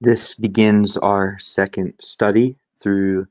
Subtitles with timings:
[0.00, 3.26] This begins our second study through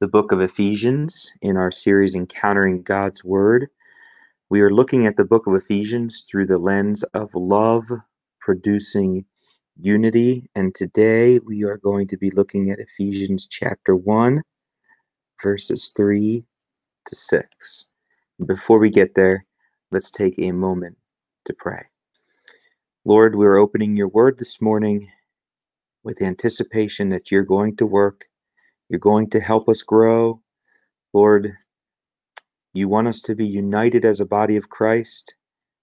[0.00, 3.68] the book of Ephesians in our series Encountering God's Word.
[4.48, 7.84] We are looking at the book of Ephesians through the lens of love
[8.40, 9.26] producing
[9.78, 14.40] unity, and today we are going to be looking at Ephesians chapter 1,
[15.42, 16.46] verses 3
[17.04, 17.88] to 6.
[18.46, 19.44] Before we get there,
[19.90, 20.96] let's take a moment
[21.44, 21.84] to pray.
[23.04, 25.10] Lord, we're opening your word this morning
[26.06, 28.26] with anticipation that you're going to work,
[28.88, 30.40] you're going to help us grow.
[31.12, 31.54] Lord,
[32.72, 35.34] you want us to be united as a body of Christ,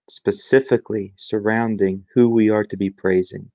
[0.10, 3.52] specifically surrounding who we are to be praising.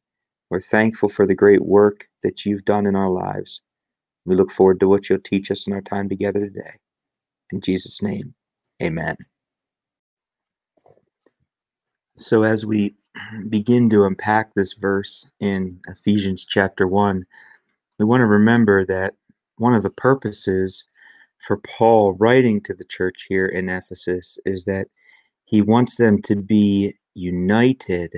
[0.50, 3.62] We're thankful for the great work that you've done in our lives.
[4.26, 6.74] We look forward to what you'll teach us in our time together today.
[7.50, 8.34] In Jesus' name,
[8.82, 9.16] amen.
[12.18, 12.96] So, as we
[13.48, 17.24] begin to unpack this verse in Ephesians chapter 1,
[17.98, 19.14] we want to remember that
[19.56, 20.88] one of the purposes
[21.38, 24.88] for Paul writing to the church here in Ephesus is that
[25.44, 28.14] he wants them to be united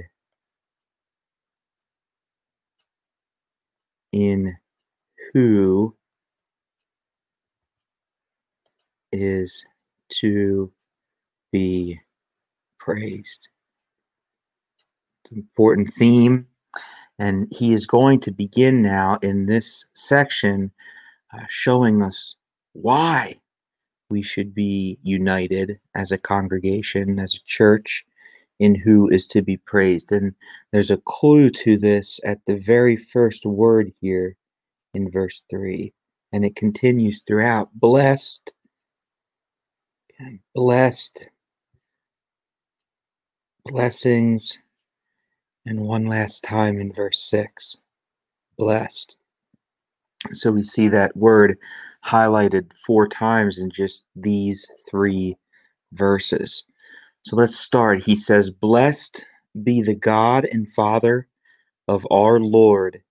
[4.12, 4.56] in
[5.34, 5.94] who
[9.12, 9.64] is
[10.10, 10.72] to
[11.52, 12.00] be
[12.78, 13.39] praised
[15.32, 16.46] important theme.
[17.18, 20.72] And he is going to begin now in this section
[21.32, 22.36] uh, showing us
[22.72, 23.38] why
[24.08, 28.04] we should be united as a congregation, as a church,
[28.58, 30.12] in who is to be praised.
[30.12, 30.34] And
[30.72, 34.36] there's a clue to this at the very first word here
[34.92, 35.92] in verse 3.
[36.32, 37.70] And it continues throughout.
[37.74, 38.52] Blessed,
[40.54, 41.28] blessed,
[43.64, 44.58] blessings,
[45.70, 47.76] and one last time in verse 6
[48.58, 49.16] blessed.
[50.32, 51.56] So we see that word
[52.04, 55.36] highlighted four times in just these three
[55.92, 56.66] verses.
[57.22, 58.02] So let's start.
[58.02, 59.24] He says, Blessed
[59.62, 61.28] be the God and Father
[61.86, 63.02] of our Lord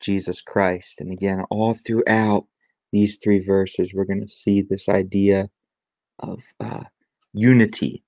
[0.00, 1.00] Jesus Christ.
[1.00, 2.46] And again, all throughout
[2.92, 5.50] these three verses, we're going to see this idea
[6.20, 6.84] of uh,
[7.32, 8.04] unity.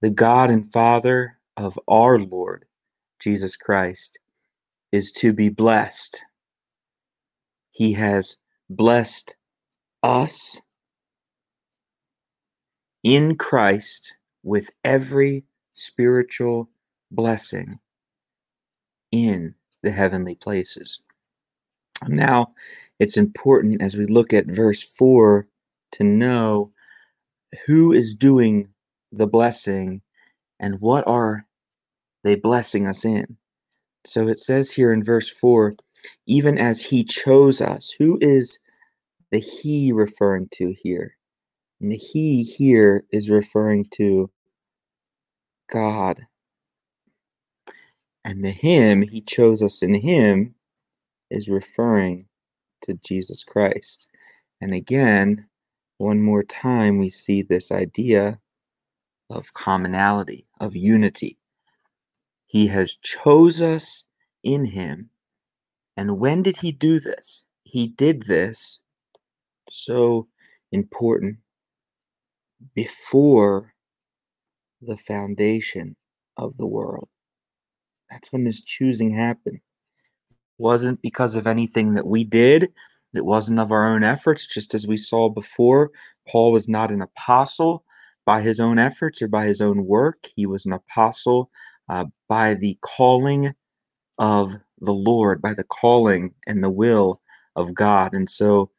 [0.00, 2.64] The God and Father of our Lord
[3.20, 4.18] Jesus Christ
[4.92, 6.20] is to be blessed.
[7.70, 8.36] He has
[8.70, 9.34] blessed
[10.02, 10.60] us
[13.02, 15.44] in Christ with every
[15.74, 16.68] spiritual
[17.10, 17.78] blessing
[19.12, 21.00] in the heavenly places.
[22.08, 22.54] Now,
[22.98, 25.46] it's important as we look at verse 4
[25.92, 26.72] to know
[27.66, 28.68] who is doing
[29.12, 30.00] the blessing
[30.60, 31.46] and what are
[32.22, 33.36] they blessing us in?
[34.06, 35.76] So it says here in verse 4
[36.26, 37.94] even as he chose us.
[37.98, 38.58] Who is
[39.30, 41.16] the he referring to here?
[41.80, 44.30] And the he here is referring to
[45.70, 46.26] God.
[48.24, 50.54] And the him, he chose us in him,
[51.30, 52.26] is referring
[52.82, 54.08] to Jesus Christ.
[54.60, 55.46] And again,
[55.98, 58.40] one more time, we see this idea
[59.30, 61.38] of commonality, of unity.
[62.46, 64.06] He has chose us
[64.42, 65.10] in him.
[65.96, 67.46] And when did he do this?
[67.62, 68.80] He did this
[69.70, 70.28] so
[70.70, 71.38] important
[72.74, 73.74] before
[74.80, 75.96] the foundation
[76.36, 77.08] of the world.
[78.10, 79.60] That's when this choosing happened.
[80.30, 82.72] It wasn't because of anything that we did.
[83.14, 85.90] It wasn't of our own efforts, just as we saw before.
[86.28, 87.83] Paul was not an apostle
[88.26, 90.28] by his own efforts or by his own work.
[90.36, 91.50] He was an apostle
[91.88, 93.54] uh, by the calling
[94.18, 97.20] of the Lord, by the calling and the will
[97.56, 98.14] of God.
[98.14, 98.70] And so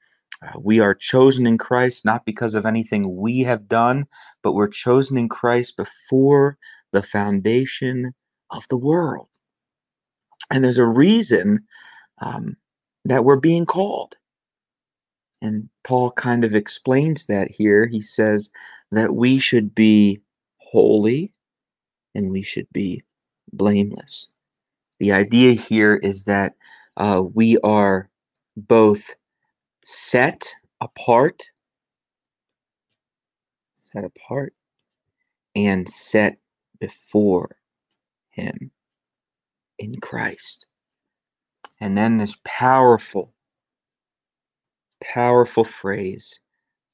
[0.42, 4.06] uh, we are chosen in Christ not because of anything we have done,
[4.44, 6.58] but we're chosen in Christ before
[6.92, 8.14] the foundation
[8.52, 9.28] of the world.
[10.52, 11.64] And there's a reason
[12.22, 12.58] um,
[13.06, 14.16] that we're being called.
[15.42, 17.86] And Paul kind of explains that here.
[17.86, 18.50] He says
[18.92, 20.22] that we should be
[20.58, 21.32] holy
[22.14, 23.04] and we should be
[23.54, 24.30] blameless.
[25.00, 26.54] The idea here is that
[26.98, 28.10] uh, we are
[28.56, 29.16] both
[29.84, 31.44] set apart,
[33.76, 34.54] set apart,
[35.56, 36.38] and set
[36.80, 37.58] before
[38.30, 38.72] Him
[39.78, 40.66] in Christ.
[41.82, 43.34] And then this powerful,
[45.04, 46.40] powerful phrase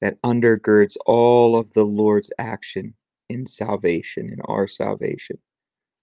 [0.02, 2.92] that undergirds all of the Lord's action
[3.28, 5.38] in salvation, in our salvation.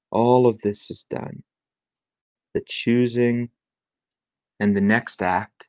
[0.10, 1.44] All of this is done.
[2.54, 3.50] The choosing
[4.60, 5.68] and the next act,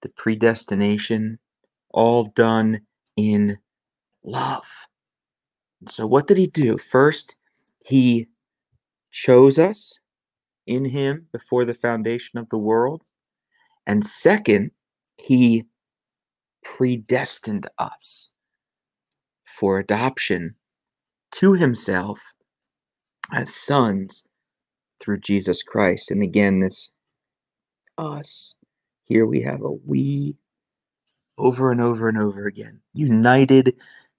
[0.00, 1.38] the predestination,
[1.90, 2.80] all done
[3.16, 3.58] in
[4.24, 4.86] love.
[5.88, 6.78] So, what did he do?
[6.78, 7.36] First,
[7.84, 8.26] he
[9.12, 10.00] chose us
[10.66, 13.02] in him before the foundation of the world.
[13.86, 14.70] And second,
[15.18, 15.66] he
[16.74, 18.30] predestined us
[19.46, 20.54] for adoption
[21.32, 22.20] to himself
[23.32, 24.26] as sons
[25.00, 26.10] through Jesus Christ.
[26.10, 26.92] And again, this
[27.98, 28.56] us,
[29.04, 30.36] here we have a we
[31.38, 33.74] over and over and over again, united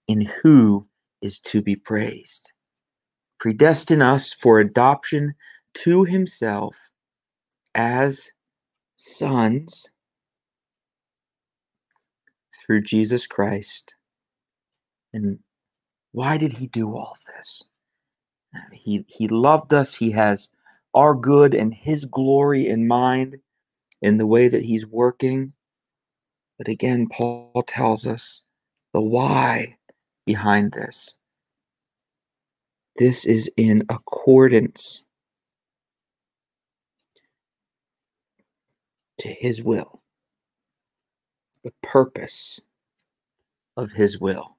[0.07, 0.87] in who
[1.21, 2.51] is to be praised.
[3.39, 5.35] Predestine us for adoption
[5.75, 6.75] to himself
[7.75, 8.31] as
[8.95, 9.87] sons
[12.67, 13.95] through Jesus Christ.
[15.13, 15.39] And
[16.11, 17.63] why did he do all this?
[18.55, 19.95] Uh, he, he loved us.
[19.95, 20.51] He has
[20.93, 23.37] our good and his glory in mind
[24.01, 25.53] in the way that he's working.
[26.57, 28.45] But again, Paul tells us
[28.93, 29.77] the why
[30.25, 31.17] behind this.
[32.97, 35.05] This is in accordance
[39.19, 40.01] to his will,
[41.67, 42.61] the purpose
[43.75, 44.55] of his will.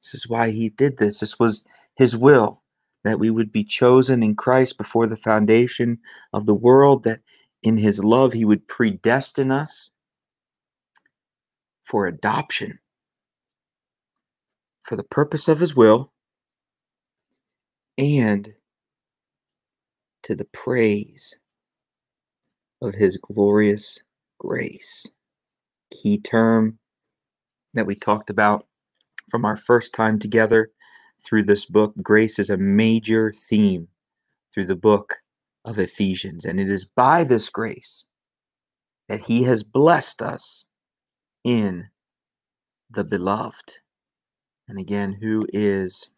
[0.00, 1.18] This is why he did this.
[1.18, 1.66] This was
[1.96, 2.62] his will
[3.02, 5.98] that we would be chosen in Christ before the foundation
[6.32, 7.22] of the world, that
[7.64, 9.90] in his love he would predestine us
[11.82, 12.78] for adoption
[14.84, 16.12] for the purpose of his will
[17.98, 18.54] and
[20.22, 21.36] to the praise
[22.80, 23.98] of his glorious
[24.38, 25.16] grace.
[25.92, 26.78] Key term
[27.74, 28.66] that we talked about
[29.30, 30.70] from our first time together
[31.24, 31.94] through this book.
[32.02, 33.88] Grace is a major theme
[34.52, 35.14] through the book
[35.64, 38.06] of Ephesians, and it is by this grace
[39.08, 40.66] that he has blessed us
[41.44, 41.88] in
[42.90, 43.78] the beloved.
[44.68, 46.08] And again, who is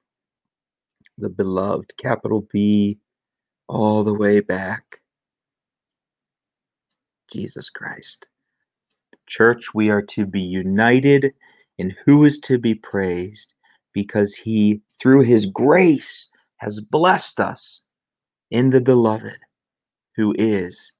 [1.18, 1.96] the beloved?
[1.96, 2.98] Capital B,
[3.68, 5.00] all the way back.
[7.32, 8.28] Jesus Christ.
[9.26, 11.32] Church, we are to be united
[11.78, 13.54] in who is to be praised
[13.92, 17.84] because he, through his grace, has blessed us
[18.50, 19.38] in the beloved,
[20.16, 20.94] who is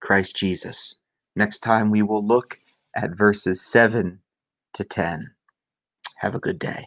[0.00, 0.98] Christ Jesus.
[1.34, 2.58] Next time we will look
[2.94, 4.20] at verses 7
[4.74, 5.30] to 10.
[6.18, 6.86] Have a good day.